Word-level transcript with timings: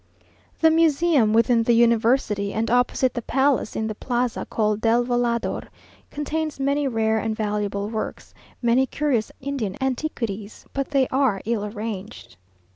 The 0.61 0.71
Museum 0.71 1.31
within 1.31 1.61
the 1.61 1.75
University, 1.75 2.53
and 2.53 2.71
opposite 2.71 3.13
the 3.13 3.21
palace, 3.21 3.75
in 3.75 3.85
the 3.85 3.93
plaza 3.93 4.47
called 4.49 4.81
del 4.81 5.03
Volador, 5.03 5.61
contains 6.09 6.59
many 6.59 6.87
rare 6.87 7.19
and 7.19 7.35
valuable 7.35 7.87
works, 7.87 8.33
many 8.63 8.87
curious 8.87 9.31
Indian 9.41 9.77
antiquities, 9.79 10.65
but 10.73 10.89
they 10.89 11.07
are 11.09 11.39
ill 11.45 11.63
arranged. 11.65 12.35